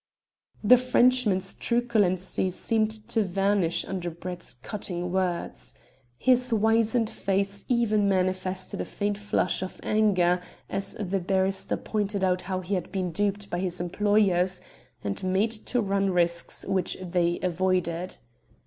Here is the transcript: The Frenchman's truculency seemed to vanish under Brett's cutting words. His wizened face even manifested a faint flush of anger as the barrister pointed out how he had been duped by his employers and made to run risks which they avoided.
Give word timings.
The 0.63 0.77
Frenchman's 0.77 1.53
truculency 1.53 2.49
seemed 2.51 2.89
to 3.09 3.21
vanish 3.21 3.85
under 3.85 4.09
Brett's 4.09 4.55
cutting 4.55 5.11
words. 5.11 5.75
His 6.17 6.51
wizened 6.51 7.07
face 7.07 7.63
even 7.67 8.09
manifested 8.09 8.81
a 8.81 8.85
faint 8.85 9.15
flush 9.19 9.61
of 9.61 9.79
anger 9.83 10.41
as 10.71 10.95
the 10.99 11.19
barrister 11.19 11.77
pointed 11.77 12.23
out 12.23 12.41
how 12.49 12.61
he 12.61 12.73
had 12.73 12.91
been 12.91 13.11
duped 13.11 13.51
by 13.51 13.59
his 13.59 13.79
employers 13.79 14.59
and 15.03 15.23
made 15.23 15.51
to 15.69 15.79
run 15.81 16.09
risks 16.09 16.65
which 16.65 16.97
they 16.99 17.37
avoided. 17.43 18.17